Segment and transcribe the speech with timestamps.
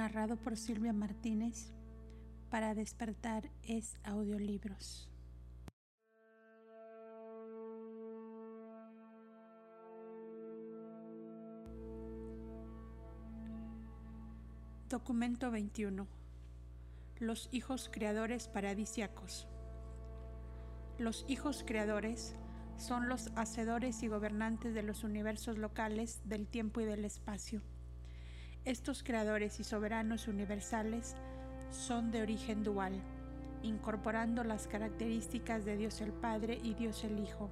[0.00, 1.74] narrado por Silvia Martínez.
[2.48, 5.10] Para despertar es audiolibros.
[14.88, 16.06] Documento 21.
[17.18, 19.48] Los hijos creadores paradisiacos.
[20.96, 22.36] Los hijos creadores
[22.78, 27.60] son los hacedores y gobernantes de los universos locales, del tiempo y del espacio
[28.64, 31.16] estos creadores y soberanos universales
[31.70, 32.92] son de origen dual,
[33.62, 37.50] incorporando las características de Dios el Padre y Dios el Hijo,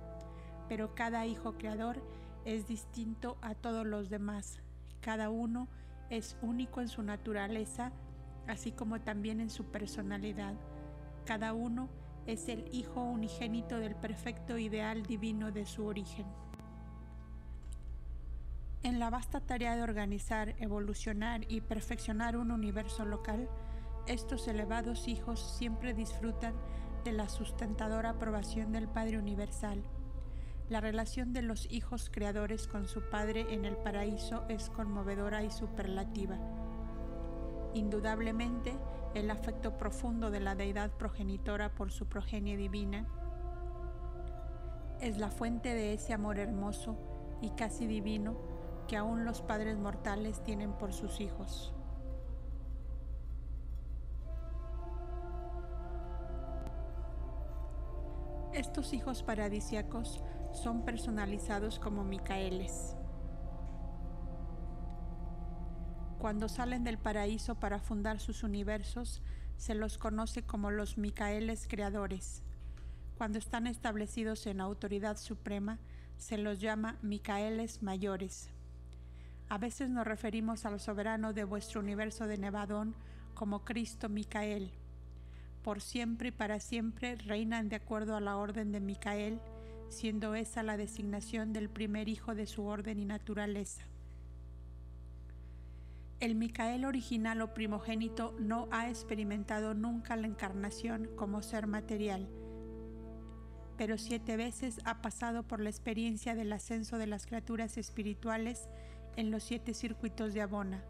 [0.68, 2.02] pero cada hijo creador
[2.44, 4.60] es distinto a todos los demás.
[5.00, 5.68] Cada uno
[6.10, 7.92] es único en su naturaleza,
[8.46, 10.54] así como también en su personalidad.
[11.24, 11.88] Cada uno
[12.26, 16.26] es el Hijo unigénito del perfecto ideal divino de su origen.
[18.84, 23.48] En la vasta tarea de organizar, evolucionar y perfeccionar un universo local,
[24.06, 26.54] estos elevados hijos siempre disfrutan
[27.04, 29.82] de la sustentadora aprobación del Padre Universal.
[30.68, 35.50] La relación de los hijos creadores con su Padre en el paraíso es conmovedora y
[35.50, 36.38] superlativa.
[37.74, 38.78] Indudablemente,
[39.14, 43.08] el afecto profundo de la deidad progenitora por su progenie divina
[45.00, 46.96] es la fuente de ese amor hermoso
[47.40, 48.57] y casi divino
[48.88, 51.72] que aún los padres mortales tienen por sus hijos.
[58.54, 60.20] Estos hijos paradisiacos
[60.52, 62.96] son personalizados como Micaeles.
[66.18, 69.22] Cuando salen del paraíso para fundar sus universos,
[69.56, 72.42] se los conoce como los Micaeles creadores.
[73.18, 75.78] Cuando están establecidos en autoridad suprema,
[76.16, 78.50] se los llama Micaeles mayores.
[79.48, 82.94] A veces nos referimos al soberano de vuestro universo de Nevadón
[83.32, 84.72] como Cristo Micael.
[85.62, 89.40] Por siempre y para siempre reinan de acuerdo a la orden de Micael,
[89.88, 93.84] siendo esa la designación del primer hijo de su orden y naturaleza.
[96.20, 102.28] El Micael original o primogénito no ha experimentado nunca la encarnación como ser material,
[103.78, 108.68] pero siete veces ha pasado por la experiencia del ascenso de las criaturas espirituales
[109.16, 110.82] en los siete circuitos de Abona,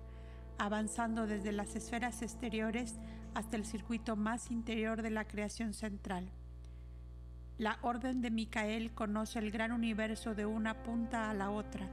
[0.58, 2.96] avanzando desde las esferas exteriores
[3.34, 6.30] hasta el circuito más interior de la creación central.
[7.58, 11.88] La orden de Micael conoce el gran universo de una punta a la otra.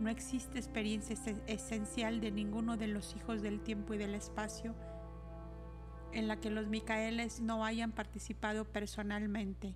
[0.00, 1.14] No existe experiencia
[1.46, 4.74] esencial de ninguno de los hijos del tiempo y del espacio
[6.12, 9.74] en la que los Micaeles no hayan participado personalmente.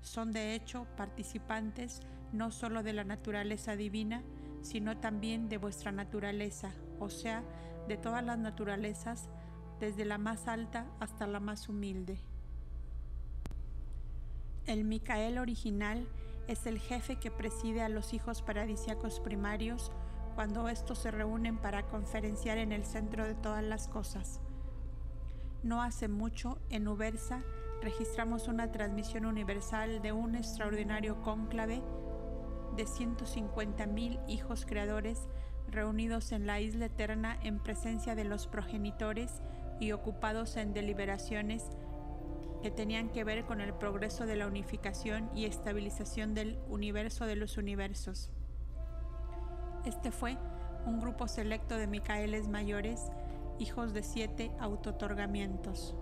[0.00, 2.00] Son de hecho participantes
[2.32, 4.22] no solo de la naturaleza divina,
[4.62, 7.44] sino también de vuestra naturaleza, o sea,
[7.88, 9.28] de todas las naturalezas,
[9.80, 12.20] desde la más alta hasta la más humilde.
[14.66, 16.06] El Micael original
[16.46, 19.90] es el jefe que preside a los hijos paradisiacos primarios
[20.34, 24.40] cuando estos se reúnen para conferenciar en el centro de todas las cosas.
[25.62, 27.42] No hace mucho, en Ubersa,
[27.82, 31.82] registramos una transmisión universal de un extraordinario cónclave
[32.76, 35.28] de 150.000 hijos creadores
[35.68, 39.42] reunidos en la isla eterna en presencia de los progenitores
[39.80, 41.70] y ocupados en deliberaciones
[42.62, 47.36] que tenían que ver con el progreso de la unificación y estabilización del universo de
[47.36, 48.30] los universos.
[49.84, 50.38] Este fue
[50.86, 53.10] un grupo selecto de Micaeles mayores,
[53.58, 55.96] hijos de siete autotorgamientos.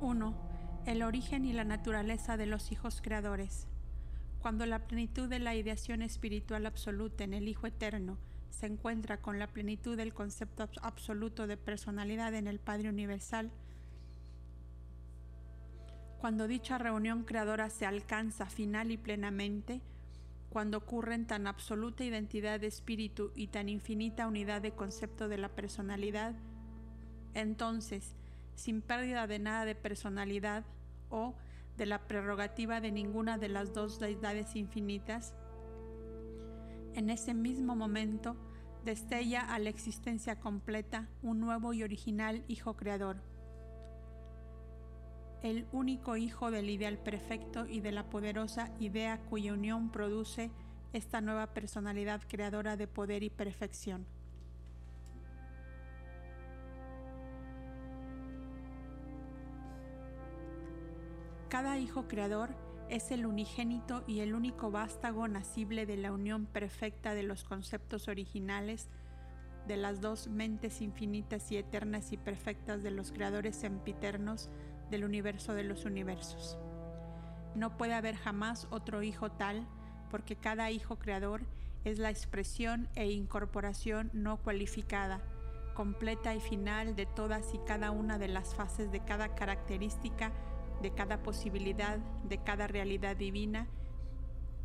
[0.00, 0.43] 1
[0.86, 3.66] el origen y la naturaleza de los hijos creadores.
[4.40, 8.18] Cuando la plenitud de la ideación espiritual absoluta en el Hijo Eterno
[8.50, 13.50] se encuentra con la plenitud del concepto absoluto de personalidad en el Padre Universal,
[16.18, 19.80] cuando dicha reunión creadora se alcanza final y plenamente,
[20.50, 25.48] cuando ocurren tan absoluta identidad de espíritu y tan infinita unidad de concepto de la
[25.48, 26.34] personalidad,
[27.32, 28.14] entonces,
[28.54, 30.64] sin pérdida de nada de personalidad
[31.14, 31.34] o
[31.76, 35.34] de la prerrogativa de ninguna de las dos deidades infinitas,
[36.94, 38.36] en ese mismo momento
[38.84, 43.16] destella a la existencia completa un nuevo y original Hijo Creador,
[45.42, 50.50] el único Hijo del ideal perfecto y de la poderosa idea cuya unión produce
[50.92, 54.06] esta nueva personalidad creadora de poder y perfección.
[61.54, 62.50] Cada hijo creador
[62.90, 68.08] es el unigénito y el único vástago nacible de la unión perfecta de los conceptos
[68.08, 68.88] originales
[69.68, 74.50] de las dos mentes infinitas y eternas y perfectas de los creadores sempiternos
[74.90, 76.58] del universo de los universos.
[77.54, 79.64] No puede haber jamás otro hijo tal,
[80.10, 81.42] porque cada hijo creador
[81.84, 85.20] es la expresión e incorporación no cualificada,
[85.74, 90.32] completa y final de todas y cada una de las fases de cada característica,
[90.82, 93.66] de cada posibilidad, de cada realidad divina,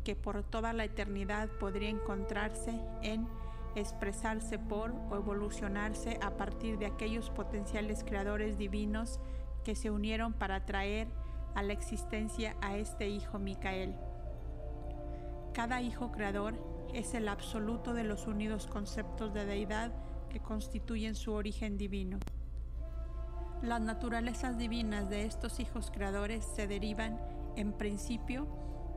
[0.04, 3.28] que por toda la eternidad podría encontrarse en
[3.76, 9.20] expresarse por o evolucionarse a partir de aquellos potenciales creadores divinos
[9.64, 11.08] que se unieron para traer
[11.54, 13.94] a la existencia a este hijo Micael.
[15.52, 16.54] Cada hijo creador
[16.94, 19.92] es el absoluto de los unidos conceptos de deidad
[20.30, 22.18] que constituyen su origen divino.
[23.62, 27.20] Las naturalezas divinas de estos hijos creadores se derivan,
[27.56, 28.48] en principio,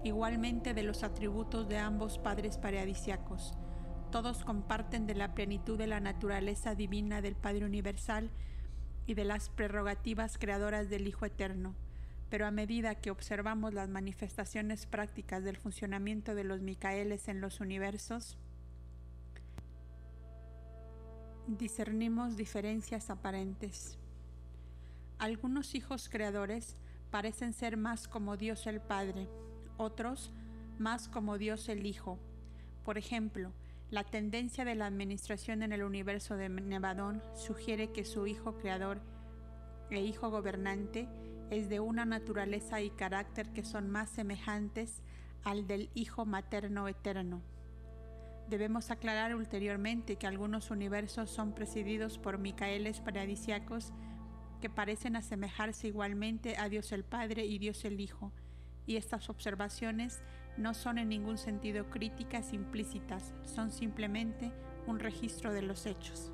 [0.05, 3.57] igualmente de los atributos de ambos padres paradisiacos.
[4.09, 8.31] Todos comparten de la plenitud de la naturaleza divina del Padre Universal
[9.05, 11.75] y de las prerrogativas creadoras del Hijo Eterno.
[12.29, 17.59] Pero a medida que observamos las manifestaciones prácticas del funcionamiento de los Micaeles en los
[17.59, 18.37] universos,
[21.47, 23.99] discernimos diferencias aparentes.
[25.23, 26.75] Algunos hijos creadores
[27.09, 29.29] parecen ser más como Dios el Padre,
[29.77, 30.33] otros
[30.79, 32.19] más como Dios el Hijo.
[32.83, 33.53] Por ejemplo,
[33.89, 38.99] la tendencia de la administración en el universo de Nevadón sugiere que su hijo creador
[39.91, 41.07] e hijo gobernante
[41.49, 45.03] es de una naturaleza y carácter que son más semejantes
[45.45, 47.41] al del hijo materno eterno.
[48.49, 53.93] Debemos aclarar ulteriormente que algunos universos son presididos por Micaeles paradisiacos
[54.63, 58.31] que parecen asemejarse igualmente a Dios el Padre y Dios el Hijo,
[58.85, 60.23] y estas observaciones
[60.55, 64.53] no son en ningún sentido críticas implícitas, son simplemente
[64.87, 66.31] un registro de los hechos.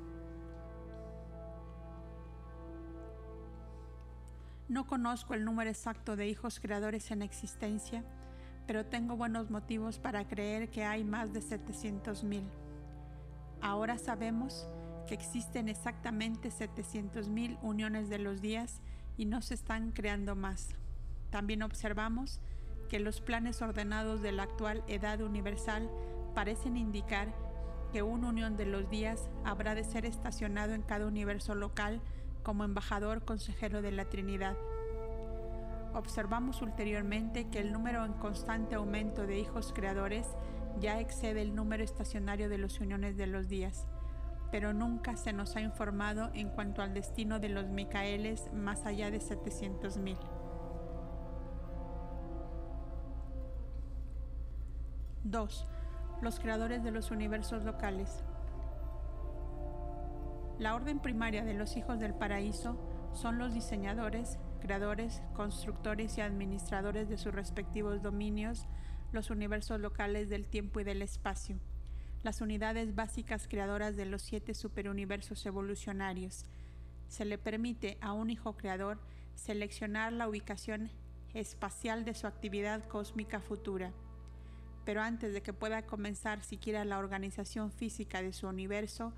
[4.68, 8.04] No conozco el número exacto de hijos creadores en existencia,
[8.68, 12.44] pero tengo buenos motivos para creer que hay más de 700.000.
[13.60, 14.68] Ahora sabemos
[15.06, 18.80] que existen exactamente 700.000 uniones de los días
[19.16, 20.68] y no se están creando más.
[21.30, 22.40] También observamos
[22.88, 25.88] que los planes ordenados de la actual edad universal
[26.34, 27.32] parecen indicar
[27.92, 32.00] que una unión de los días habrá de ser estacionado en cada universo local
[32.42, 34.56] como embajador consejero de la Trinidad.
[35.92, 40.26] Observamos ulteriormente que el número en constante aumento de hijos creadores
[40.78, 43.86] ya excede el número estacionario de los uniones de los días,
[44.50, 49.10] pero nunca se nos ha informado en cuanto al destino de los Micaeles más allá
[49.10, 50.16] de 700.000.
[55.24, 55.66] 2.
[56.22, 58.24] Los creadores de los universos locales.
[60.58, 62.78] La orden primaria de los hijos del paraíso
[63.12, 68.66] son los diseñadores, creadores, constructores y administradores de sus respectivos dominios,
[69.12, 71.58] los universos locales del tiempo y del espacio,
[72.22, 76.44] las unidades básicas creadoras de los siete superuniversos evolucionarios.
[77.08, 78.98] Se le permite a un hijo creador
[79.34, 80.90] seleccionar la ubicación
[81.34, 83.92] espacial de su actividad cósmica futura
[84.84, 89.12] pero antes de que pueda comenzar siquiera la organización física de su universo,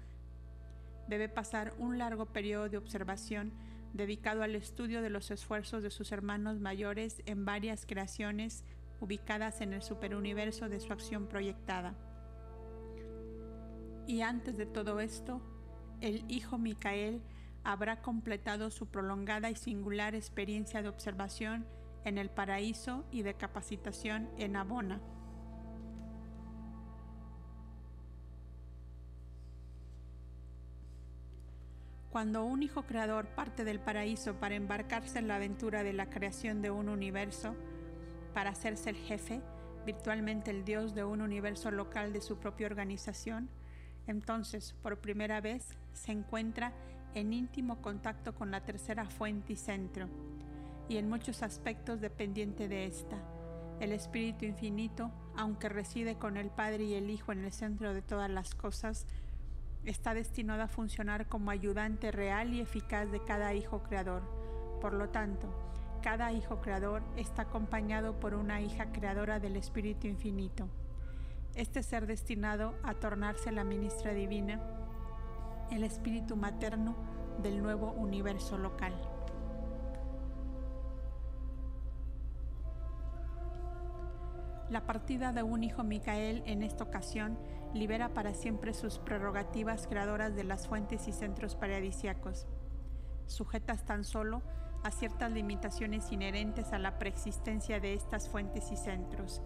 [1.09, 3.53] debe pasar un largo periodo de observación
[3.93, 8.65] dedicado al estudio de los esfuerzos de sus hermanos mayores en varias creaciones
[9.01, 11.95] ubicadas en el superuniverso de su acción proyectada.
[14.07, 15.41] Y antes de todo esto,
[16.01, 17.23] el hijo Micael
[17.65, 21.67] habrá completado su prolongada y singular experiencia de observación
[22.05, 25.01] en el paraíso y de capacitación en Abona.
[32.11, 36.61] Cuando un hijo creador parte del paraíso para embarcarse en la aventura de la creación
[36.61, 37.55] de un universo,
[38.35, 39.41] para hacerse el jefe,
[39.87, 43.49] virtualmente el dios de un universo local de su propia organización,
[44.07, 46.73] entonces por primera vez se encuentra
[47.15, 50.09] en íntimo contacto con la tercera fuente y centro,
[50.89, 53.19] y en muchos aspectos dependiente de esta.
[53.81, 58.03] El Espíritu Infinito, aunque reside con el Padre y el Hijo en el centro de
[58.03, 59.07] todas las cosas,
[59.85, 64.23] está destinado a funcionar como ayudante real y eficaz de cada hijo creador.
[64.81, 65.49] Por lo tanto,
[66.03, 70.69] cada hijo creador está acompañado por una hija creadora del Espíritu Infinito.
[71.55, 74.59] Este ser destinado a tornarse la ministra divina,
[75.71, 76.97] el espíritu materno
[77.43, 78.95] del nuevo universo local.
[84.71, 87.39] La partida de un hijo Micael en esta ocasión
[87.75, 92.47] libera para siempre sus prerrogativas creadoras de las fuentes y centros paradisiacos,
[93.27, 94.41] sujetas tan solo
[94.83, 99.43] a ciertas limitaciones inherentes a la preexistencia de estas fuentes y centros,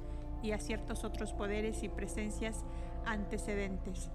[0.47, 2.65] y a ciertos otros poderes y presencias
[3.05, 4.11] antecedentes.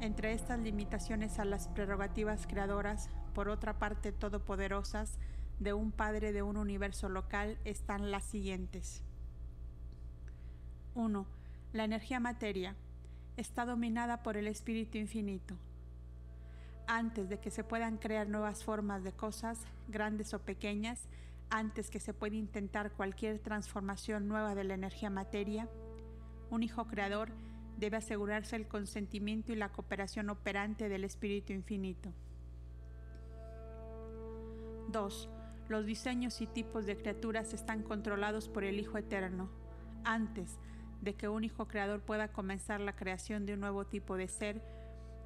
[0.00, 5.18] Entre estas limitaciones a las prerrogativas creadoras, por otra parte todopoderosas,
[5.58, 9.02] de un Padre de un universo local están las siguientes.
[10.94, 11.26] 1.
[11.72, 12.76] La energía materia
[13.36, 15.56] está dominada por el Espíritu Infinito.
[16.86, 19.58] Antes de que se puedan crear nuevas formas de cosas,
[19.88, 21.08] grandes o pequeñas,
[21.52, 25.68] antes que se pueda intentar cualquier transformación nueva de la energía materia,
[26.50, 27.30] un hijo creador
[27.76, 32.10] debe asegurarse el consentimiento y la cooperación operante del Espíritu Infinito.
[34.88, 35.28] 2.
[35.68, 39.50] Los diseños y tipos de criaturas están controlados por el Hijo Eterno.
[40.04, 40.58] Antes
[41.02, 44.62] de que un Hijo Creador pueda comenzar la creación de un nuevo tipo de ser,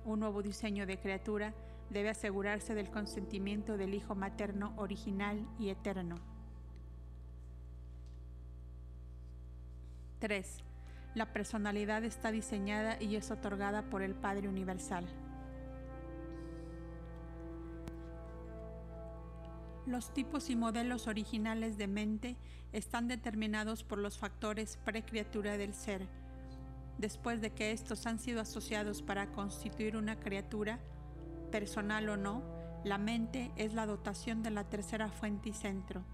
[0.05, 1.55] un nuevo diseño de criatura,
[1.91, 6.17] debe asegurarse del consentimiento del Hijo Materno original y eterno.
[10.19, 10.65] 3.
[11.15, 15.07] La personalidad está diseñada y es otorgada por el Padre Universal.
[19.87, 22.37] Los tipos y modelos originales de mente
[22.73, 26.09] están determinados por los factores precriatura del ser.
[26.99, 30.81] Después de que estos han sido asociados para constituir una criatura,
[31.57, 32.43] personal o no,
[32.85, 36.05] la mente es la dotación de la tercera fuente y centro,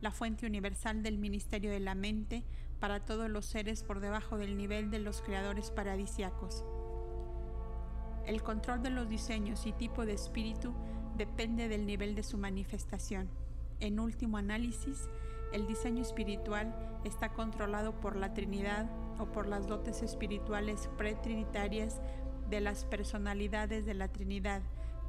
[0.00, 2.42] la fuente universal del ministerio de la mente
[2.80, 6.64] para todos los seres por debajo del nivel de los creadores paradisiacos.
[8.26, 10.74] El control de los diseños y tipo de espíritu
[11.16, 13.28] depende del nivel de su manifestación.
[13.78, 15.08] En último análisis,
[15.52, 16.74] el diseño espiritual
[17.04, 18.90] está controlado por la Trinidad
[19.20, 22.00] o por las dotes espirituales pretrinitarias
[22.50, 24.60] de las personalidades de la Trinidad,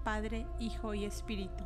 [0.04, 1.64] Padre, Hijo y Espíritu.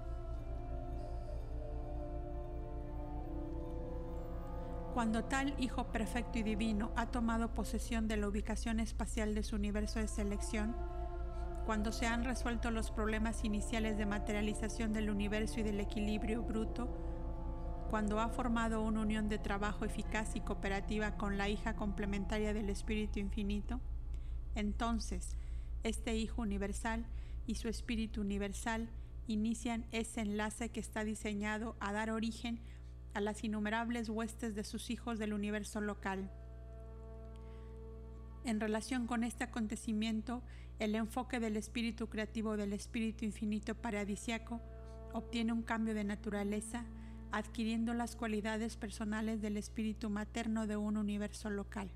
[4.93, 9.55] Cuando tal Hijo perfecto y divino ha tomado posesión de la ubicación espacial de su
[9.55, 10.75] universo de selección,
[11.65, 16.89] cuando se han resuelto los problemas iniciales de materialización del universo y del equilibrio bruto,
[17.89, 22.69] cuando ha formado una unión de trabajo eficaz y cooperativa con la hija complementaria del
[22.69, 23.79] Espíritu Infinito,
[24.55, 25.37] entonces
[25.83, 27.05] este Hijo Universal
[27.47, 28.89] y su Espíritu Universal
[29.27, 32.59] inician ese enlace que está diseñado a dar origen
[33.13, 36.29] a las innumerables huestes de sus hijos del universo local.
[38.43, 40.41] En relación con este acontecimiento,
[40.79, 44.59] el enfoque del espíritu creativo del espíritu infinito paradisiaco
[45.13, 46.85] obtiene un cambio de naturaleza,
[47.31, 51.89] adquiriendo las cualidades personales del espíritu materno de un universo local.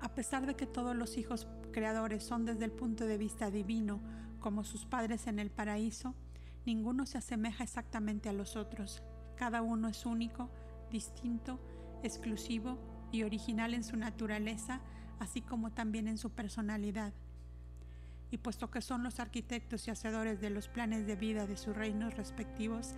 [0.00, 4.00] A pesar de que todos los hijos creadores son desde el punto de vista divino
[4.40, 6.14] como sus padres en el paraíso,
[6.64, 9.02] ninguno se asemeja exactamente a los otros.
[9.36, 10.48] Cada uno es único,
[10.90, 11.60] distinto,
[12.02, 12.78] exclusivo
[13.12, 14.80] y original en su naturaleza,
[15.18, 17.12] así como también en su personalidad.
[18.30, 21.76] Y puesto que son los arquitectos y hacedores de los planes de vida de sus
[21.76, 22.94] reinos respectivos,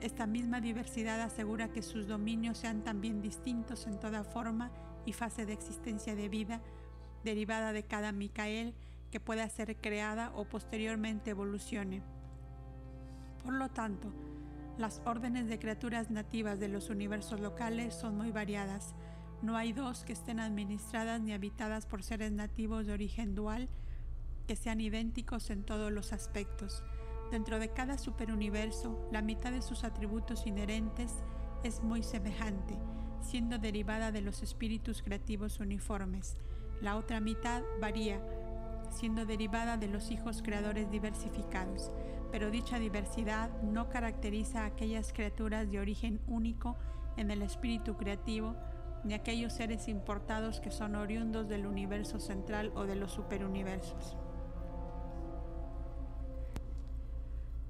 [0.00, 4.72] esta misma diversidad asegura que sus dominios sean también distintos en toda forma
[5.06, 6.60] y fase de existencia de vida,
[7.24, 8.74] derivada de cada Micael
[9.10, 12.02] que pueda ser creada o posteriormente evolucione.
[13.42, 14.12] Por lo tanto,
[14.78, 18.94] las órdenes de criaturas nativas de los universos locales son muy variadas,
[19.42, 23.68] no hay dos que estén administradas ni habitadas por seres nativos de origen dual
[24.46, 26.82] que sean idénticos en todos los aspectos.
[27.30, 31.12] Dentro de cada superuniverso, la mitad de sus atributos inherentes
[31.62, 32.78] es muy semejante,
[33.20, 36.36] siendo derivada de los espíritus creativos uniformes.
[36.84, 38.20] La otra mitad varía,
[38.90, 41.90] siendo derivada de los hijos creadores diversificados,
[42.30, 46.76] pero dicha diversidad no caracteriza a aquellas criaturas de origen único
[47.16, 48.54] en el espíritu creativo,
[49.02, 54.18] ni aquellos seres importados que son oriundos del universo central o de los superuniversos.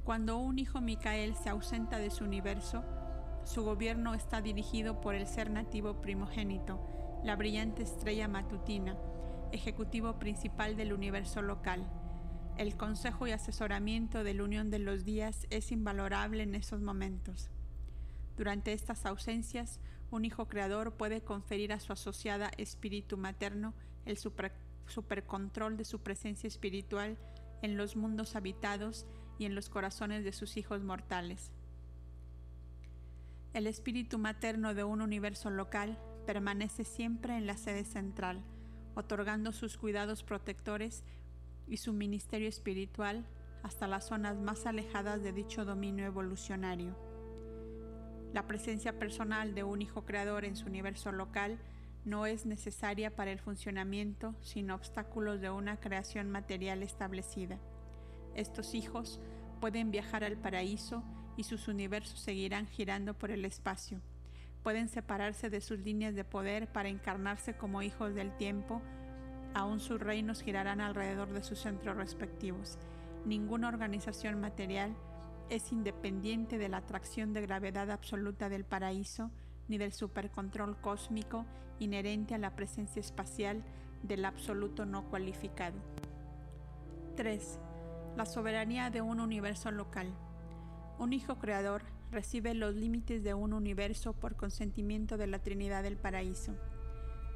[0.03, 2.83] Cuando un hijo Micael se ausenta de su universo,
[3.45, 6.81] su gobierno está dirigido por el ser nativo primogénito,
[7.25, 8.99] la brillante estrella matutina,
[9.51, 11.83] ejecutivo principal del universo local.
[12.59, 17.49] El consejo y asesoramiento de la unión de los días es invalorable en esos momentos.
[18.37, 23.73] Durante estas ausencias, un hijo creador puede conferir a su asociada espíritu materno
[24.05, 27.17] el supercontrol de su presencia espiritual
[27.63, 29.07] en los mundos habitados
[29.39, 31.53] y en los corazones de sus hijos mortales.
[33.55, 38.43] El espíritu materno de un universo local permanece siempre en la sede central,
[38.95, 41.05] otorgando sus cuidados protectores
[41.69, 43.25] y su ministerio espiritual
[43.63, 46.95] hasta las zonas más alejadas de dicho dominio evolucionario.
[48.33, 51.59] La presencia personal de un hijo creador en su universo local
[52.05, 57.59] no es necesaria para el funcionamiento sin obstáculos de una creación material establecida.
[58.35, 59.21] Estos hijos
[59.61, 61.03] pueden viajar al paraíso
[61.37, 64.01] y sus universos seguirán girando por el espacio.
[64.65, 68.81] Pueden separarse de sus líneas de poder para encarnarse como hijos del tiempo,
[69.53, 72.79] aún sus reinos girarán alrededor de sus centros respectivos.
[73.27, 74.97] Ninguna organización material
[75.51, 79.31] es independiente de la atracción de gravedad absoluta del paraíso
[79.69, 81.45] ni del supercontrol cósmico
[81.79, 83.63] inherente a la presencia espacial
[84.03, 85.77] del absoluto no cualificado.
[87.17, 87.61] 3.
[88.17, 90.07] La soberanía de un universo local.
[90.99, 95.97] Un hijo creador recibe los límites de un universo por consentimiento de la Trinidad del
[95.97, 96.55] Paraíso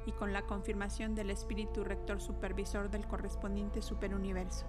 [0.07, 4.67] y con la confirmación del Espíritu Rector Supervisor del correspondiente superuniverso.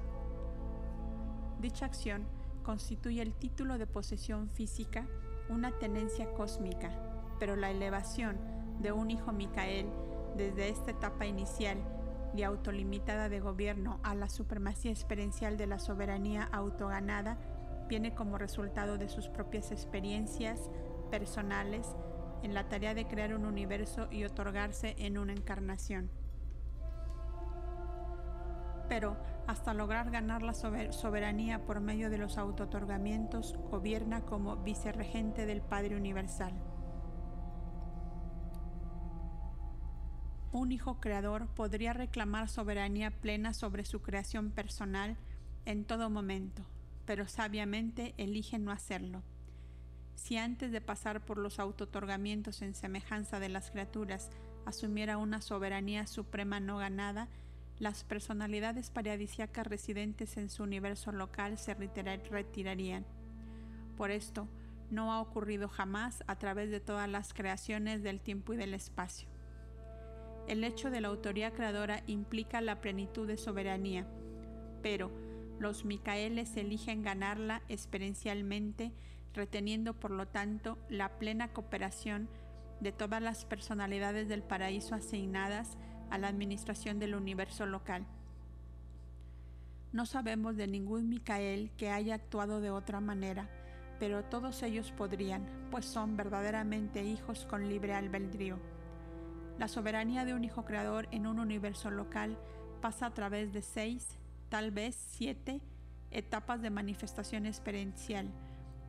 [1.59, 2.27] Dicha acción
[2.63, 5.07] constituye el título de posesión física,
[5.49, 6.91] una tenencia cósmica,
[7.39, 8.37] pero la elevación
[8.79, 9.87] de un hijo Micael
[10.35, 11.77] desde esta etapa inicial
[12.35, 17.37] y autolimitada de gobierno a la supremacía experiencial de la soberanía autoganada
[17.89, 20.69] viene como resultado de sus propias experiencias
[21.09, 21.87] personales
[22.43, 26.09] en la tarea de crear un universo y otorgarse en una encarnación.
[28.87, 35.61] Pero hasta lograr ganar la soberanía por medio de los autotorgamientos, gobierna como vicerregente del
[35.61, 36.53] Padre Universal.
[40.51, 45.17] Un hijo creador podría reclamar soberanía plena sobre su creación personal
[45.65, 46.63] en todo momento,
[47.09, 49.23] pero sabiamente elige no hacerlo.
[50.13, 54.29] Si antes de pasar por los autotorgamientos en semejanza de las criaturas
[54.67, 57.27] asumiera una soberanía suprema no ganada,
[57.79, 63.07] las personalidades paradisiacas residentes en su universo local se retirarían.
[63.97, 64.47] Por esto,
[64.91, 69.27] no ha ocurrido jamás a través de todas las creaciones del tiempo y del espacio.
[70.47, 74.05] El hecho de la autoría creadora implica la plenitud de soberanía,
[74.83, 75.09] pero
[75.59, 78.91] los Micaeles eligen ganarla experiencialmente,
[79.33, 82.29] reteniendo por lo tanto la plena cooperación
[82.79, 85.77] de todas las personalidades del paraíso asignadas
[86.09, 88.05] a la administración del universo local.
[89.91, 93.49] No sabemos de ningún Micael que haya actuado de otra manera,
[93.99, 98.57] pero todos ellos podrían, pues son verdaderamente hijos con libre albedrío.
[99.57, 102.37] La soberanía de un hijo creador en un universo local
[102.81, 104.19] pasa a través de seis
[104.49, 105.61] tal vez siete
[106.11, 108.29] etapas de manifestación experiencial.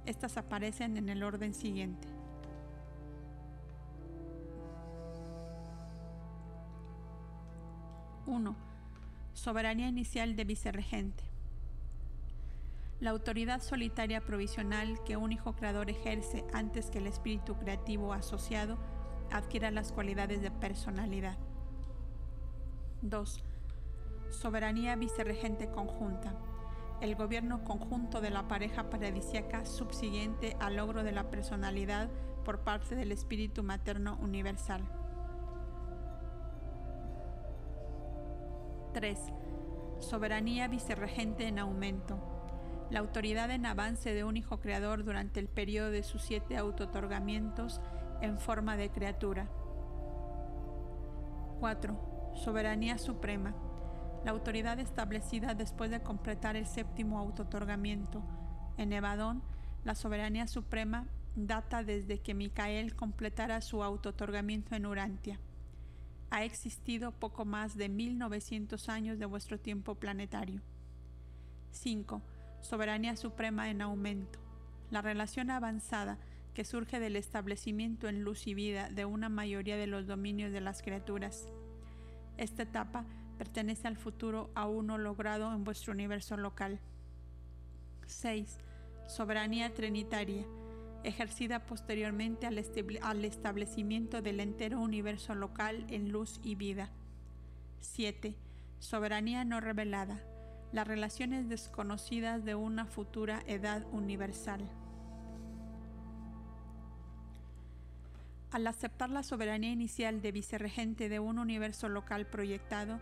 [0.06, 2.08] Estas aparecen en el orden siguiente.
[8.26, 8.56] 1.
[9.34, 11.24] Soberanía inicial de vicerregente.
[13.00, 18.78] La autoridad solitaria provisional que un hijo creador ejerce antes que el espíritu creativo asociado
[19.30, 21.38] adquiera las cualidades de personalidad.
[23.02, 23.44] 2
[24.30, 26.34] soberanía vicerregente conjunta,
[27.00, 32.08] el gobierno conjunto de la pareja paradisiaca subsiguiente al logro de la personalidad
[32.44, 34.82] por parte del Espíritu Materno Universal.
[38.92, 39.18] 3.
[40.00, 42.18] Soberanía vicerregente en aumento.
[42.90, 47.80] La autoridad en avance de un hijo creador durante el periodo de sus siete autotorgamientos
[48.20, 49.48] en forma de criatura.
[51.60, 52.32] 4.
[52.34, 53.54] Soberanía suprema
[54.24, 58.22] la autoridad establecida después de completar el séptimo autotorgamiento.
[58.76, 59.42] En Evadón,
[59.84, 61.06] la soberanía suprema
[61.36, 65.40] data desde que Micael completara su autotorgamiento en Urantia.
[66.30, 70.60] Ha existido poco más de 1900 años de vuestro tiempo planetario.
[71.72, 72.22] 5.
[72.60, 74.38] Soberanía suprema en aumento.
[74.90, 76.18] La relación avanzada
[76.54, 80.60] que surge del establecimiento en luz y vida de una mayoría de los dominios de
[80.60, 81.48] las criaturas.
[82.36, 83.04] Esta etapa
[83.40, 86.78] pertenece al futuro aún no logrado en vuestro universo local.
[88.04, 88.58] 6.
[89.06, 90.44] Soberanía trinitaria,
[91.04, 92.62] ejercida posteriormente al,
[93.00, 96.90] al, establecimiento del entero universo local en luz y vida.
[97.80, 98.36] 7.
[98.78, 100.20] Soberanía no revelada,
[100.72, 104.68] las relaciones desconocidas de una futura edad universal.
[108.50, 113.00] Al aceptar la soberanía inicial de vicerregente de un universo local proyectado,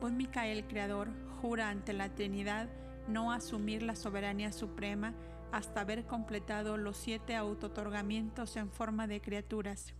[0.00, 1.08] un Micael creador
[1.40, 2.68] jura ante la Trinidad
[3.08, 5.14] no asumir la soberanía suprema
[5.52, 9.94] hasta haber completado los siete autotorgamientos en forma de criaturas.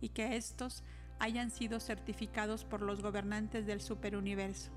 [0.00, 0.82] y que éstos
[1.20, 4.72] hayan sido certificados por los gobernantes del superuniverso.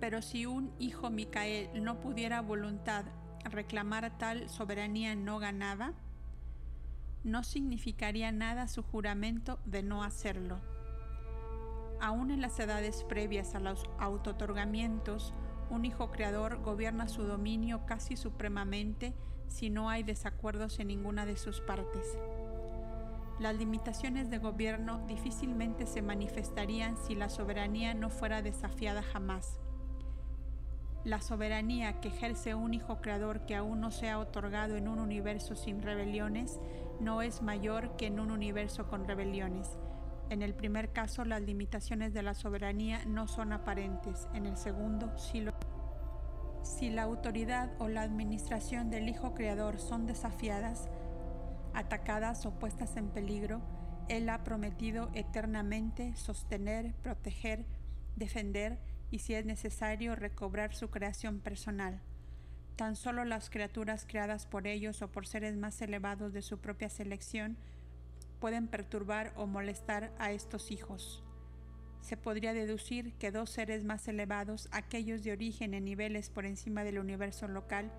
[0.00, 3.06] Pero si un hijo Micael no pudiera voluntad
[3.44, 5.94] reclamar tal soberanía no ganada,
[7.24, 10.60] no significaría nada su juramento de no hacerlo.
[12.02, 15.32] Aún en las edades previas a los autotorgamientos,
[15.70, 19.14] un hijo creador gobierna su dominio casi supremamente
[19.46, 22.18] si no hay desacuerdos en ninguna de sus partes.
[23.38, 29.60] Las limitaciones de gobierno difícilmente se manifestarían si la soberanía no fuera desafiada jamás.
[31.04, 34.98] La soberanía que ejerce un hijo creador que aún no se ha otorgado en un
[34.98, 36.58] universo sin rebeliones
[36.98, 39.78] no es mayor que en un universo con rebeliones.
[40.30, 44.28] En el primer caso, las limitaciones de la soberanía no son aparentes.
[44.32, 45.12] En el segundo,
[46.62, 50.88] si la autoridad o la administración del Hijo Creador son desafiadas,
[51.74, 53.60] atacadas o puestas en peligro,
[54.08, 57.66] Él ha prometido eternamente sostener, proteger,
[58.16, 58.78] defender
[59.10, 62.00] y si es necesario recobrar su creación personal.
[62.76, 66.88] Tan solo las criaturas creadas por ellos o por seres más elevados de su propia
[66.88, 67.58] selección
[68.42, 71.24] pueden perturbar o molestar a estos hijos
[72.02, 76.82] se podría deducir que dos seres más elevados, aquellos de origen en niveles por encima
[76.84, 77.90] del universo local,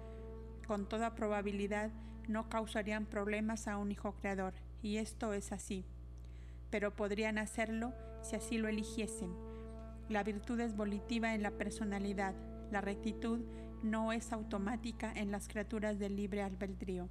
[0.67, 1.89] con toda probabilidad
[2.27, 5.85] no causarían problemas a un hijo creador, y esto es así.
[6.69, 9.33] Pero podrían hacerlo si así lo eligiesen.
[10.09, 12.35] La virtud es volitiva en la personalidad,
[12.71, 13.39] la rectitud
[13.83, 17.07] no es automática en las criaturas del libre albedrío.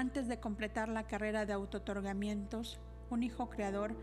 [0.00, 3.94] Antes de completar la carrera de autotorgamientos, un hijo creador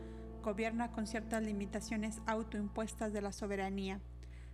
[0.44, 4.00] gobierna con ciertas limitaciones autoimpuestas de la soberanía,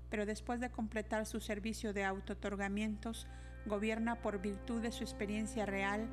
[0.10, 3.28] pero después de completar su servicio de autotorgamientos,
[3.66, 6.08] gobierna por virtud de su experiencia real,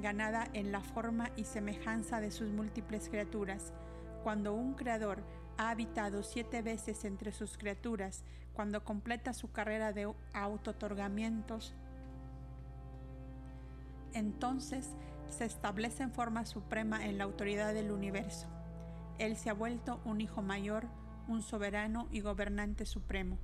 [0.00, 3.72] ganada en la forma y semejanza de sus múltiples criaturas.
[4.24, 5.22] Cuando un creador
[5.58, 11.72] ha habitado siete veces entre sus criaturas, cuando completa su carrera de autotorgamientos,
[14.14, 14.90] entonces
[15.28, 18.46] se establece en forma suprema en la autoridad del universo.
[19.18, 20.86] Él se ha vuelto un hijo mayor,
[21.28, 23.38] un soberano y gobernante supremo.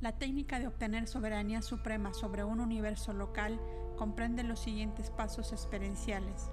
[0.00, 3.60] La técnica de obtener soberanía suprema sobre un universo local
[3.96, 6.50] comprende los siguientes pasos experienciales.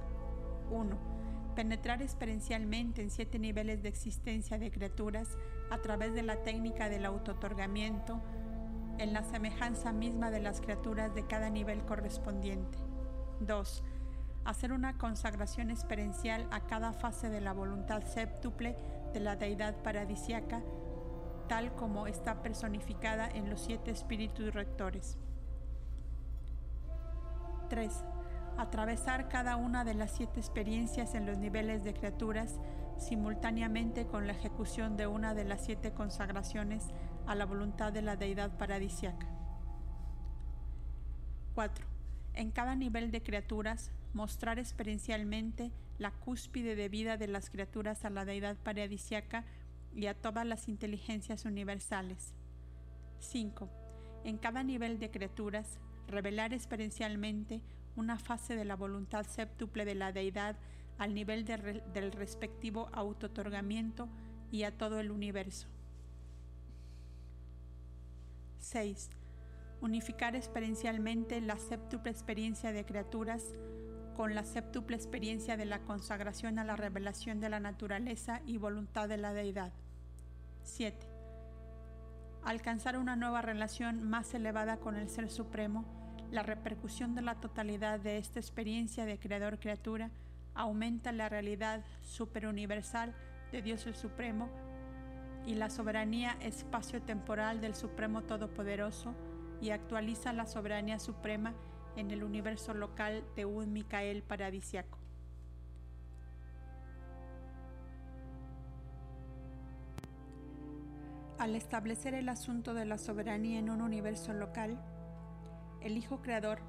[0.70, 0.98] 1.
[1.56, 5.38] Penetrar experiencialmente en siete niveles de existencia de criaturas
[5.72, 8.22] a través de la técnica del autotorgamiento
[8.98, 12.78] en la semejanza misma de las criaturas de cada nivel correspondiente.
[13.40, 13.84] 2
[14.48, 18.78] hacer una consagración experiencial a cada fase de la voluntad séptuple
[19.12, 20.62] de la deidad paradisiaca,
[21.50, 25.18] tal como está personificada en los siete espíritus rectores.
[27.68, 27.92] 3.
[28.58, 32.62] Atravesar cada una de las siete experiencias en los niveles de criaturas
[32.98, 36.86] simultáneamente con la ejecución de una de las siete consagraciones
[37.28, 39.28] a la voluntad de la deidad paradisiaca.
[41.54, 41.86] 4.
[42.34, 48.10] En cada nivel de criaturas, mostrar experiencialmente la cúspide de vida de las criaturas a
[48.10, 49.44] la deidad paradisiaca
[49.94, 52.34] y a todas las inteligencias universales.
[53.20, 53.70] 5.
[54.24, 57.62] En cada nivel de criaturas, revelar experiencialmente
[57.96, 60.56] una fase de la voluntad séptuple de la deidad
[60.98, 64.08] al nivel del respectivo autotorgamiento
[64.52, 65.68] y a todo el universo.
[68.60, 69.10] 6.
[69.82, 73.54] Unificar experiencialmente la séptuple experiencia de criaturas
[74.16, 79.08] con la séptuple experiencia de la consagración a la revelación de la naturaleza y voluntad
[79.08, 79.72] de la deidad.
[80.64, 80.98] 7.
[82.44, 85.86] Alcanzar una nueva relación más elevada con el Ser Supremo,
[86.32, 90.10] la repercusión de la totalidad de esta experiencia de creador-criatura
[90.56, 93.14] aumenta la realidad superuniversal
[93.52, 94.50] de Dios el Supremo
[95.48, 99.16] y la soberanía espacio-temporal del Supremo Todopoderoso
[99.62, 101.54] y actualiza la soberanía suprema
[101.96, 105.00] en el universo local de un Micael paradisiaco.
[111.40, 114.78] Al establecer el asunto de la soberanía en un universo local,
[115.80, 116.60] el Hijo Creador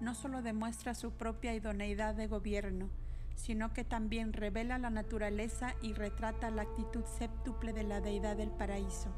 [0.00, 2.90] no solo demuestra su propia idoneidad de gobierno,
[3.34, 8.50] sino que también revela la naturaleza y retrata la actitud séptuple de la deidad del
[8.50, 9.10] paraíso,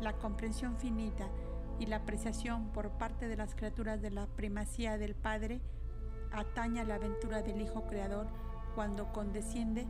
[0.00, 1.28] la comprensión finita
[1.78, 5.60] y la apreciación por parte de las criaturas de la primacía del Padre
[6.32, 8.28] atañe a la aventura del Hijo Creador
[8.74, 9.86] cuando condesciende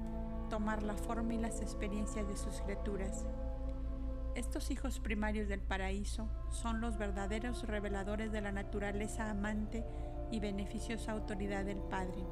[0.50, 3.26] tomar la forma y las experiencias de sus criaturas.
[4.34, 9.84] Estos hijos primarios del paraíso son los verdaderos reveladores de la naturaleza amante
[10.30, 12.24] y beneficiosa autoridad del Padre.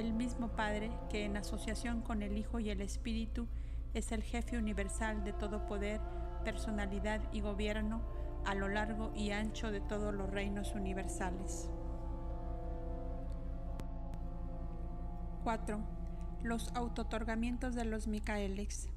[0.00, 3.46] El mismo Padre que en asociación con el Hijo y el Espíritu
[3.92, 6.00] es el jefe universal de todo poder,
[6.42, 8.00] personalidad y gobierno
[8.46, 11.68] a lo largo y ancho de todos los reinos universales.
[15.44, 15.78] 4.
[16.44, 18.88] Los autotorgamientos de los Micaeles.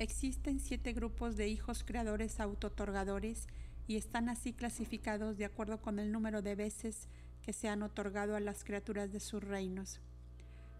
[0.00, 3.46] Existen siete grupos de hijos creadores autotorgadores
[3.86, 7.06] y están así clasificados de acuerdo con el número de veces
[7.50, 9.98] que se han otorgado a las criaturas de sus reinos.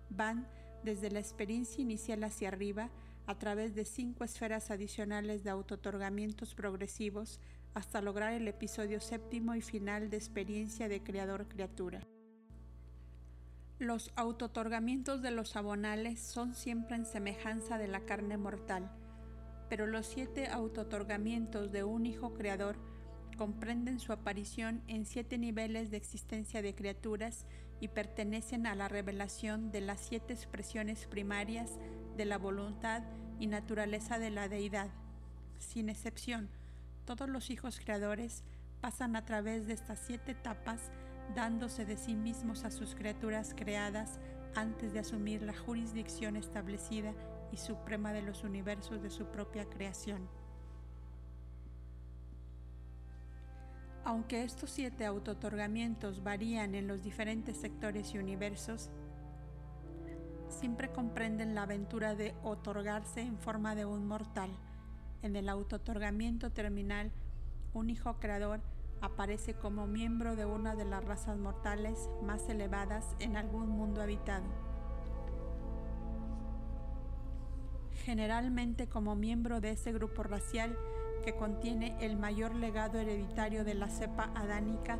[0.08, 0.46] Van
[0.84, 2.90] desde la experiencia inicial hacia arriba
[3.26, 7.40] a través de cinco esferas adicionales de autotorgamientos progresivos
[7.74, 12.06] hasta lograr el episodio séptimo y final de experiencia de creador-criatura.
[13.80, 18.88] Los autotorgamientos de los abonales son siempre en semejanza de la carne mortal,
[19.68, 22.76] pero los siete autotorgamientos de un hijo creador
[23.40, 27.46] comprenden su aparición en siete niveles de existencia de criaturas
[27.80, 31.78] y pertenecen a la revelación de las siete expresiones primarias
[32.18, 33.02] de la voluntad
[33.38, 34.90] y naturaleza de la deidad.
[35.56, 36.50] Sin excepción,
[37.06, 38.44] todos los hijos creadores
[38.82, 40.90] pasan a través de estas siete etapas
[41.34, 44.20] dándose de sí mismos a sus criaturas creadas
[44.54, 47.14] antes de asumir la jurisdicción establecida
[47.52, 50.28] y suprema de los universos de su propia creación.
[54.04, 58.90] Aunque estos siete autotorgamientos varían en los diferentes sectores y universos,
[60.48, 64.50] siempre comprenden la aventura de otorgarse en forma de un mortal.
[65.22, 67.12] En el autotorgamiento terminal,
[67.74, 68.60] un hijo creador
[69.00, 74.46] aparece como miembro de una de las razas mortales más elevadas en algún mundo habitado.
[78.04, 80.76] Generalmente como miembro de ese grupo racial
[81.22, 84.98] que contiene el mayor legado hereditario de la cepa adánica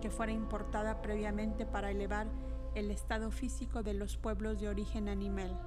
[0.00, 2.26] que fuera importada previamente para elevar
[2.74, 5.58] el estado físico de los pueblos de origen animal.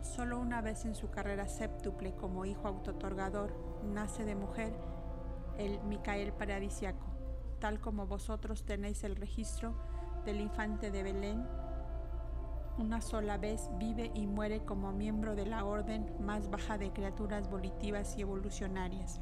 [0.00, 3.52] Solo una vez en su carrera séptuple como hijo autotorgador
[3.84, 4.72] nace de mujer
[5.58, 7.06] el Micael paradisiaco,
[7.58, 9.74] tal como vosotros tenéis el registro
[10.24, 11.46] del infante de Belén,
[12.78, 17.50] una sola vez vive y muere como miembro de la orden más baja de criaturas
[17.50, 19.20] volitivas y evolucionarias.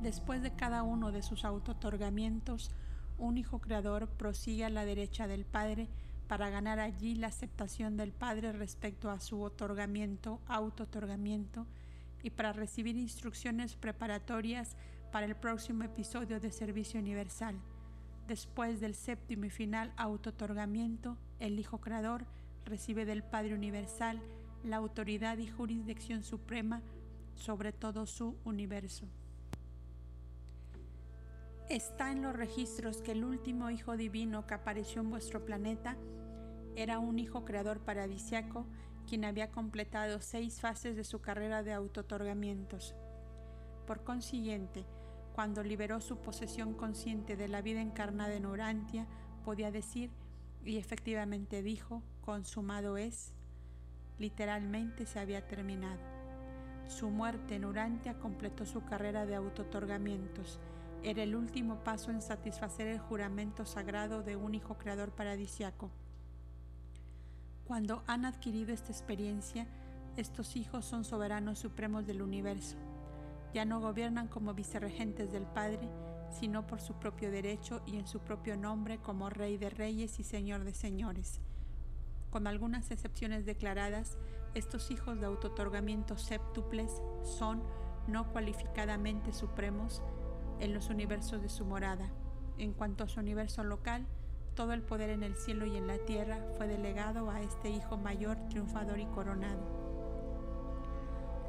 [0.00, 2.70] Después de cada uno de sus autotorgamientos,
[3.18, 5.88] un hijo creador prosigue a la derecha del Padre
[6.28, 11.66] para ganar allí la aceptación del Padre respecto a su otorgamiento, auto-otorgamiento
[12.22, 14.76] y para recibir instrucciones preparatorias
[15.10, 17.56] para el próximo episodio de Servicio Universal.
[18.28, 22.26] Después del séptimo y final auto-otorgamiento, el Hijo Creador
[22.66, 24.20] recibe del Padre Universal
[24.62, 26.82] la autoridad y jurisdicción suprema
[27.36, 29.06] sobre todo su universo.
[31.70, 35.96] Está en los registros que el último Hijo Divino que apareció en vuestro planeta
[36.76, 38.66] era un Hijo Creador paradisiaco
[39.08, 42.94] quien había completado seis fases de su carrera de autotorgamientos.
[43.86, 44.84] Por consiguiente,
[45.38, 49.06] cuando liberó su posesión consciente de la vida encarnada en Urantia,
[49.44, 50.10] podía decir,
[50.64, 53.34] y efectivamente dijo, consumado es,
[54.18, 56.00] literalmente se había terminado.
[56.88, 60.58] Su muerte en Urantia completó su carrera de autotorgamientos.
[61.04, 65.88] Era el último paso en satisfacer el juramento sagrado de un hijo creador paradisiaco.
[67.64, 69.68] Cuando han adquirido esta experiencia,
[70.16, 72.76] estos hijos son soberanos supremos del universo.
[73.54, 75.88] Ya no gobiernan como vicerregentes del Padre,
[76.30, 80.24] sino por su propio derecho y en su propio nombre como Rey de Reyes y
[80.24, 81.40] Señor de Señores.
[82.30, 84.18] Con algunas excepciones declaradas,
[84.54, 87.62] estos hijos de autotorgamiento séptuples son
[88.06, 90.02] no cualificadamente supremos
[90.60, 92.10] en los universos de su morada.
[92.58, 94.06] En cuanto a su universo local,
[94.54, 97.96] todo el poder en el cielo y en la tierra fue delegado a este Hijo
[97.96, 99.77] mayor, triunfador y coronado.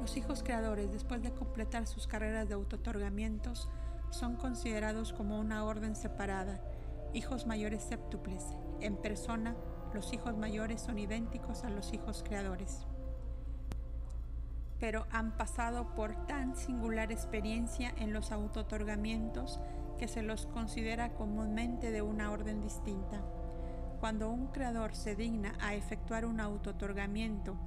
[0.00, 3.68] Los hijos creadores, después de completar sus carreras de autotorgamientos,
[4.10, 6.60] son considerados como una orden separada,
[7.12, 8.44] hijos mayores séptuples.
[8.80, 9.54] En persona,
[9.92, 12.86] los hijos mayores son idénticos a los hijos creadores.
[14.78, 19.60] Pero han pasado por tan singular experiencia en los autotorgamientos
[19.98, 23.20] que se los considera comúnmente de una orden distinta.
[24.00, 27.58] Cuando un creador se digna a efectuar un autotorgamiento,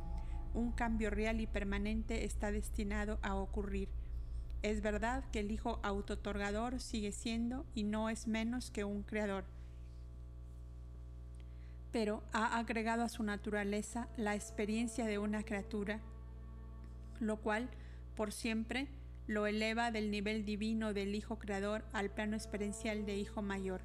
[0.53, 3.89] un cambio real y permanente está destinado a ocurrir.
[4.61, 9.45] Es verdad que el hijo autotorgador sigue siendo y no es menos que un creador,
[11.91, 15.99] pero ha agregado a su naturaleza la experiencia de una criatura,
[17.19, 17.69] lo cual
[18.15, 18.87] por siempre
[19.27, 23.81] lo eleva del nivel divino del Hijo Creador al plano experiencial de Hijo Mayor,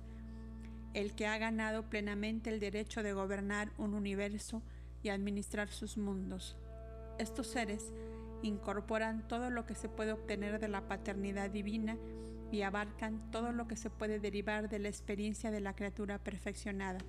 [0.94, 4.62] el que ha ganado plenamente el derecho de gobernar un universo
[5.02, 6.56] y administrar sus mundos.
[7.18, 7.92] Estos seres
[8.42, 11.96] incorporan todo lo que se puede obtener de la paternidad divina
[12.50, 17.00] y abarcan todo lo que se puede derivar de la experiencia de la criatura perfeccionada.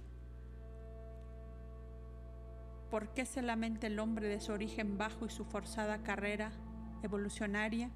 [2.89, 6.51] ¿Por qué se lamenta el hombre de su origen bajo y su forzada carrera
[7.03, 7.91] evolucionaria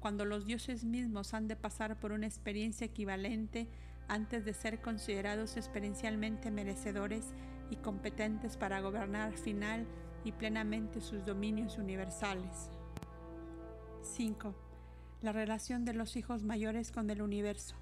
[0.00, 3.68] cuando los dioses mismos han de pasar por una experiencia equivalente
[4.06, 7.32] antes de ser considerados experiencialmente merecedores
[7.70, 9.86] y competentes para gobernar final
[10.24, 12.70] y plenamente sus dominios universales?
[14.02, 14.54] 5.
[15.22, 17.76] La relación de los hijos mayores con el universo.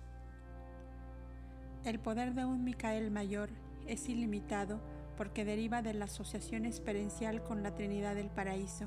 [1.85, 3.51] El poder de un Micael mayor
[3.87, 4.81] es ilimitado
[5.17, 8.87] porque deriva de la asociación experiencial con la Trinidad del Paraíso.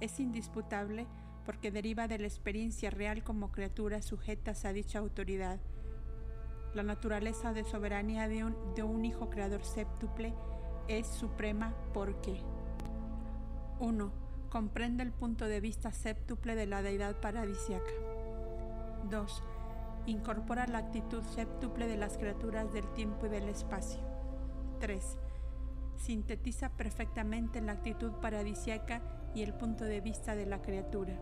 [0.00, 1.06] Es indisputable
[1.44, 5.60] porque deriva de la experiencia real como criaturas sujetas a dicha autoridad.
[6.78, 10.32] La naturaleza de soberanía de un, Hijo Creador séptuple
[10.86, 12.40] es suprema porque
[13.80, 14.12] 1.
[14.48, 17.90] Comprende el punto de vista séptuple de la deidad paradisiaca.
[19.10, 19.42] 2.
[20.06, 23.98] Incorpora la actitud séptuple de las criaturas del tiempo y del espacio.
[24.78, 25.18] 3
[25.96, 29.02] sintetiza perfectamente la actitud paradisiaca
[29.34, 31.18] y el punto de vista de la criatura.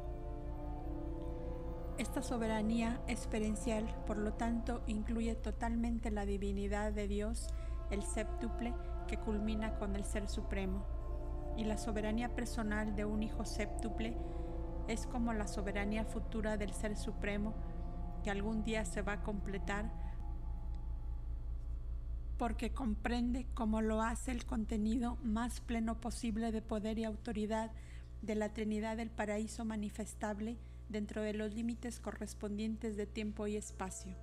[1.99, 7.49] Esta soberanía experiencial, por lo tanto, incluye totalmente la divinidad de Dios,
[7.91, 8.75] el séptuple,
[9.09, 10.85] que culmina con el Ser Supremo.
[11.57, 14.15] Y la soberanía personal de un Hijo séptuple
[14.89, 17.55] es como la soberanía futura del Ser Supremo,
[18.23, 19.91] que algún día se va a completar
[22.37, 27.71] porque comprende como lo hace el contenido más pleno posible de poder y autoridad
[28.21, 30.59] de la Trinidad del Paraíso manifestable
[30.89, 34.15] dentro de los límites correspondientes de tiempo y espacio.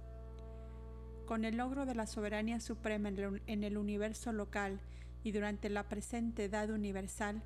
[1.25, 4.79] Con el logro de la soberanía suprema en el universo local
[5.23, 7.41] y durante la presente edad universal,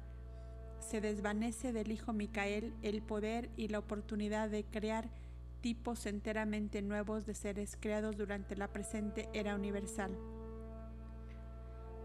[0.79, 5.09] se desvanece del Hijo Micael el poder y la oportunidad de crear
[5.61, 10.15] tipos enteramente nuevos de seres creados durante la presente era universal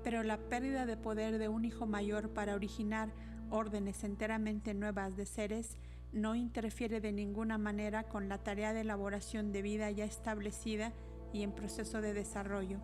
[0.02, 3.10] pero la pérdida de poder de un hijo mayor para originar
[3.50, 5.76] órdenes enteramente nuevas de seres
[6.12, 10.92] no interfiere de ninguna manera con la tarea de elaboración de vida ya establecida
[11.32, 12.78] y en proceso de desarrollo.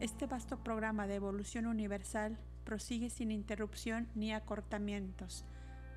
[0.00, 5.44] Este vasto programa de evolución universal prosigue sin interrupción ni acortamientos.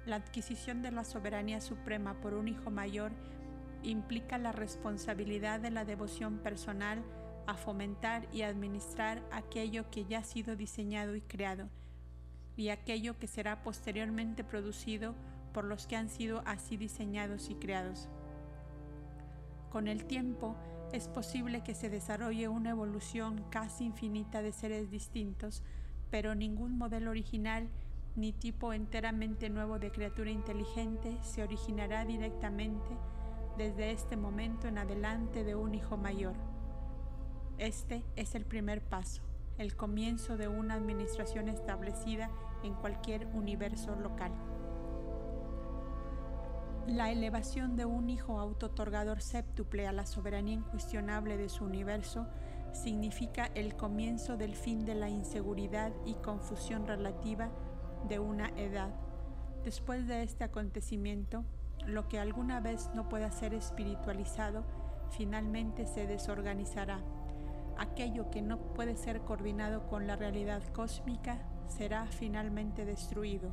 [0.05, 3.11] La adquisición de la soberanía suprema por un hijo mayor
[3.83, 7.03] implica la responsabilidad de la devoción personal
[7.47, 11.69] a fomentar y administrar aquello que ya ha sido diseñado y creado,
[12.55, 15.13] y aquello que será posteriormente producido
[15.55, 18.09] por los que han sido así diseñados y creados.
[19.69, 20.57] Con el tiempo
[20.91, 25.63] es posible que se desarrolle una evolución casi infinita de seres distintos,
[26.11, 27.69] pero ningún modelo original
[28.17, 32.97] ni tipo enteramente nuevo de criatura inteligente se originará directamente
[33.57, 36.35] desde este momento en adelante de un hijo mayor.
[37.59, 39.21] Este es el primer paso,
[39.57, 42.29] el comienzo de una administración establecida
[42.61, 44.33] en cualquier universo local.
[46.87, 52.27] La elevación de un hijo autotorgador séptuple a la soberanía incuestionable de su universo
[52.73, 57.49] significa el comienzo del fin de la inseguridad y confusión relativa
[58.07, 58.93] de una edad.
[59.63, 61.43] Después de este acontecimiento,
[61.87, 64.63] lo que alguna vez no pueda ser espiritualizado
[65.09, 66.99] finalmente se desorganizará
[67.77, 73.51] aquello que no puede ser coordinado con la realidad cósmica será finalmente destruido.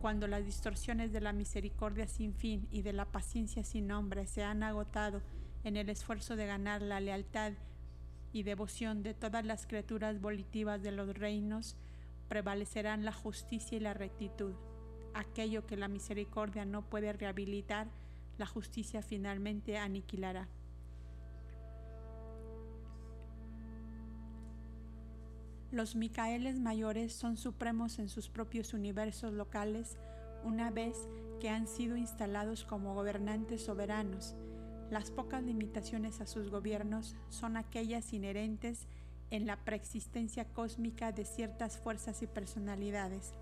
[0.00, 4.44] Cuando las distorsiones de la misericordia sin fin y de la paciencia sin nombre se
[4.44, 5.22] han agotado
[5.64, 7.52] en el esfuerzo de ganar la lealtad
[8.32, 11.76] y devoción de todas las criaturas volitivas de los reinos,
[12.28, 14.54] prevalecerán la justicia y la rectitud.
[15.14, 17.88] Aquello que la misericordia no puede rehabilitar,
[18.36, 20.46] la justicia finalmente aniquilará.
[25.70, 29.98] Los Micaeles mayores son supremos en sus propios universos locales
[30.42, 30.96] una vez
[31.40, 34.34] que han sido instalados como gobernantes soberanos.
[34.90, 38.86] Las pocas limitaciones a sus gobiernos son aquellas inherentes
[39.30, 43.34] en la preexistencia cósmica de ciertas fuerzas y personalidades.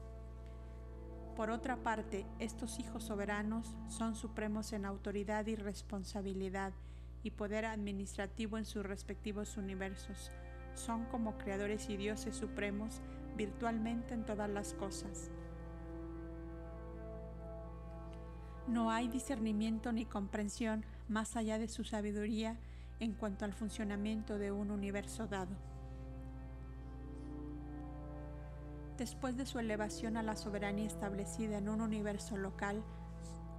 [1.37, 6.73] Por otra parte, estos hijos soberanos son supremos en autoridad y responsabilidad
[7.23, 10.33] y poder administrativo en sus respectivos universos
[10.77, 13.01] son como creadores y dioses supremos
[13.37, 15.31] virtualmente en todas las cosas.
[18.67, 22.57] No hay discernimiento ni comprensión más allá de su sabiduría
[22.99, 25.55] en cuanto al funcionamiento de un universo dado.
[28.99, 32.83] Después de su elevación a la soberanía establecida en un universo local,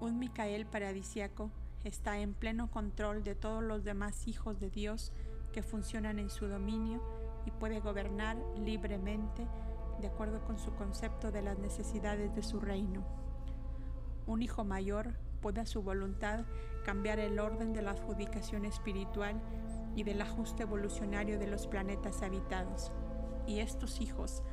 [0.02, 1.52] un Micael paradisiaco
[1.84, 5.14] está en pleno control de todos los demás hijos de Dios
[5.52, 7.02] que funcionan en su dominio
[7.46, 9.48] y puede gobernar libremente
[10.00, 13.04] de acuerdo con su concepto de las necesidades de su reino.
[14.26, 16.46] Un hijo mayor puede a su voluntad
[16.84, 19.42] cambiar el orden de la adjudicación espiritual
[19.96, 22.92] y del ajuste evolucionario de los planetas habitados.
[23.46, 24.44] Y estos hijos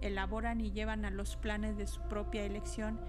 [0.00, 3.00] elaboran y llevan a los planes de su propia elección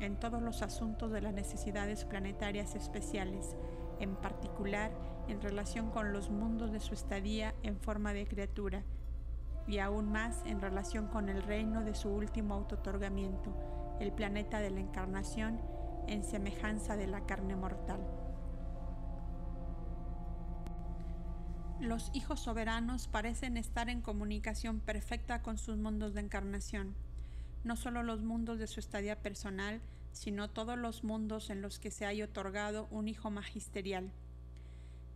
[0.00, 3.56] en todos los asuntos de las necesidades planetarias especiales,
[4.00, 4.92] en particular
[5.28, 8.82] en relación con los mundos de su estadía en forma de criatura,
[9.66, 13.54] y aún más en relación con el reino de su último autotorgamiento,
[14.00, 15.60] el planeta de la encarnación
[16.06, 18.00] en semejanza de la carne mortal.
[21.80, 26.94] Los hijos soberanos parecen estar en comunicación perfecta con sus mundos de encarnación,
[27.64, 29.80] no solo los mundos de su estadía personal,
[30.12, 34.10] sino todos los mundos en los que se haya otorgado un hijo magisterial.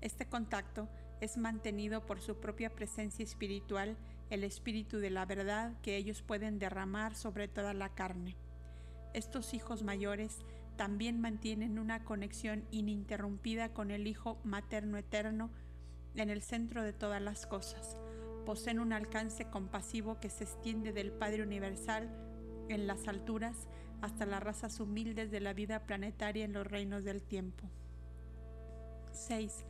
[0.00, 0.88] Este contacto
[1.20, 3.96] es mantenido por su propia presencia espiritual,
[4.30, 8.36] el espíritu de la verdad que ellos pueden derramar sobre toda la carne.
[9.12, 10.38] Estos hijos mayores
[10.76, 15.50] también mantienen una conexión ininterrumpida con el Hijo materno eterno
[16.14, 17.98] en el centro de todas las cosas.
[18.46, 22.08] Poseen un alcance compasivo que se extiende del Padre Universal
[22.68, 23.68] en las alturas
[24.00, 27.68] hasta las razas humildes de la vida planetaria en los reinos del tiempo.
[29.12, 29.66] 6.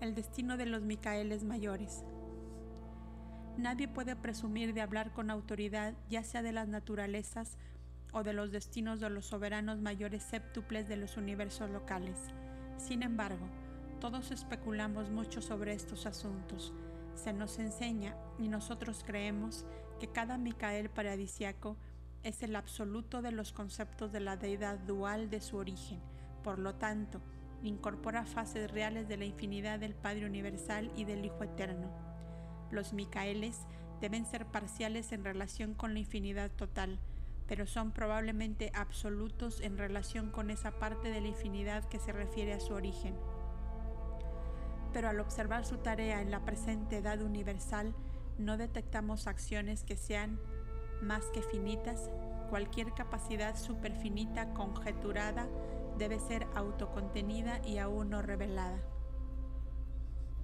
[0.00, 2.06] El destino de los Micaeles mayores.
[3.58, 7.58] Nadie puede presumir de hablar con autoridad, ya sea de las naturalezas
[8.14, 12.16] o de los destinos de los soberanos mayores séptuples de los universos locales.
[12.78, 13.46] Sin embargo,
[14.00, 16.72] todos especulamos mucho sobre estos asuntos.
[17.14, 19.66] Se nos enseña y nosotros creemos
[20.00, 21.76] que cada Micael paradisiaco
[22.22, 26.00] es el absoluto de los conceptos de la deidad dual de su origen.
[26.42, 27.20] Por lo tanto,
[27.62, 31.90] incorpora fases reales de la infinidad del Padre Universal y del Hijo Eterno.
[32.70, 33.66] Los Micaeles
[34.00, 36.98] deben ser parciales en relación con la infinidad total,
[37.46, 42.52] pero son probablemente absolutos en relación con esa parte de la infinidad que se refiere
[42.52, 43.14] a su origen.
[44.92, 47.94] Pero al observar su tarea en la presente edad universal,
[48.38, 50.40] no detectamos acciones que sean
[51.02, 52.10] más que finitas.
[52.48, 55.46] Cualquier capacidad superfinita conjeturada
[56.00, 58.78] debe ser autocontenida y aún no revelada.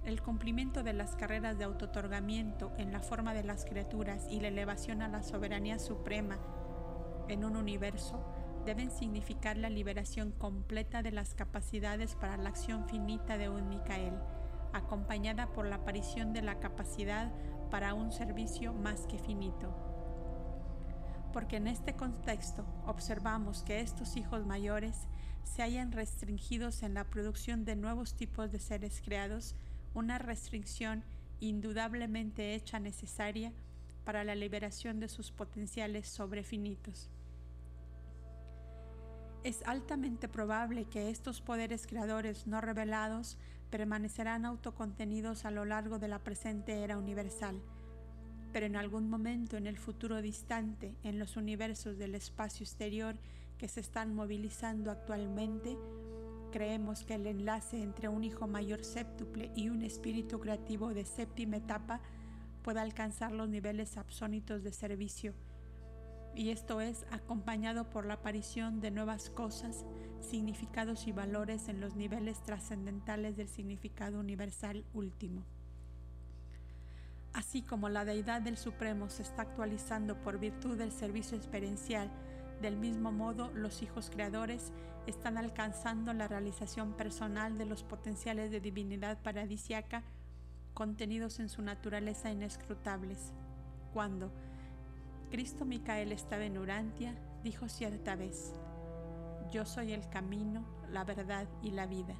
[0.05, 4.49] El cumplimiento de las carreras de autotorgamiento en la forma de las criaturas y la
[4.49, 6.37] elevación a la soberanía suprema
[7.27, 8.23] en un universo
[8.65, 14.13] deben significar la liberación completa de las capacidades para la acción finita de un Micael,
[14.73, 17.31] acompañada por la aparición de la capacidad
[17.71, 19.86] para un servicio más que finito
[21.37, 24.95] porque en este contexto observamos que estos hijos mayores
[25.43, 29.53] se hayan restringidos en la producción de nuevos tipos de seres creados,
[29.93, 31.03] una restricción
[31.39, 33.53] indudablemente hecha necesaria
[34.03, 37.11] para la liberación de sus potenciales sobrefinitos.
[39.43, 43.37] Es altamente probable que estos poderes creadores no revelados
[43.69, 47.61] permanecerán autocontenidos a lo largo de la presente era universal,
[48.57, 53.15] pero en algún momento en el futuro distante, en los universos del espacio exterior
[53.59, 55.77] que se están movilizando actualmente,
[56.51, 61.57] creemos que el enlace entre un hijo mayor séptuple y un espíritu creativo de séptima
[61.57, 62.01] etapa
[62.63, 65.35] pueda alcanzar los niveles absónitos de servicio,
[66.33, 69.85] y esto es acompañado por la aparición de nuevas cosas,
[70.19, 75.43] significados y valores en los niveles trascendentales del significado universal último.
[77.37, 82.09] Así como la deidad del Supremo se está actualizando por virtud del servicio experiencial,
[82.63, 84.73] del mismo modo los hijos creadores
[85.05, 90.01] están alcanzando la realización personal de los potenciales de divinidad paradisiaca
[90.73, 93.33] contenidos en su naturaleza inescrutables.
[93.93, 94.31] Cuando
[95.29, 97.13] Cristo Micael estaba en Urantia,
[97.43, 98.51] dijo cierta vez,
[99.51, 102.15] Yo soy el camino, la verdad y la vida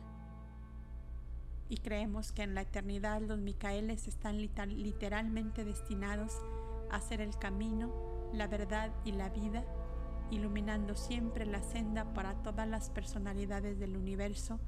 [1.69, 6.33] y creemos que en la eternidad los Micaeles están literalmente destinados
[6.91, 7.91] a ser el camino,
[8.33, 9.65] la verdad y la vida,
[10.31, 14.59] iluminando siempre la senda para todas las personalidades del universo,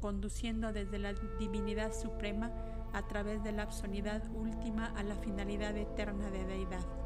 [0.00, 2.50] conduciendo desde la divinidad suprema
[2.92, 7.01] a través de la absonidad última a la finalidad eterna de deidad.